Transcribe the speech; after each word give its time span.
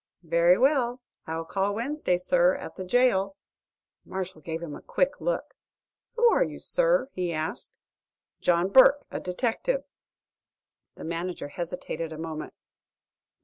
"Very 0.23 0.57
well, 0.57 0.99
I'll 1.27 1.45
call 1.45 1.75
Wednesday, 1.75 2.17
sir, 2.17 2.55
at 2.55 2.73
the 2.75 2.83
jail." 2.83 3.35
Marshall 4.03 4.41
gave 4.41 4.63
him 4.63 4.73
a 4.75 4.81
quick 4.81 5.21
look. 5.21 5.53
"Who 6.15 6.27
are 6.31 6.43
you, 6.43 6.57
sir?" 6.57 7.09
he 7.13 7.31
asked. 7.31 7.77
"John 8.39 8.69
Burke, 8.69 9.05
a 9.11 9.19
detective." 9.19 9.83
The 10.95 11.03
manager 11.03 11.49
hesitated 11.49 12.11
a 12.11 12.17
moment. 12.17 12.55